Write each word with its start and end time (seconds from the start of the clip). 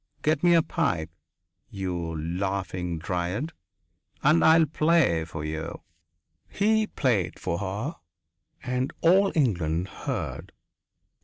Get 0.23 0.41
me 0.41 0.55
my 0.55 0.61
pipe, 0.61 1.11
you 1.69 2.19
laughing 2.19 2.97
dryad, 2.97 3.53
and 4.23 4.43
I 4.43 4.57
will 4.57 4.65
play 4.65 5.25
for 5.25 5.45
you." 5.45 5.83
He 6.49 6.87
played 6.87 7.37
for 7.39 7.59
her 7.59 7.97
and 8.63 8.91
all 9.01 9.31
England 9.35 9.89
heard. 9.89 10.53